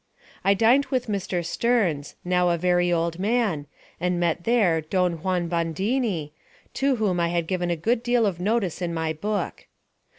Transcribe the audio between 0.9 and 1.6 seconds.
Mr.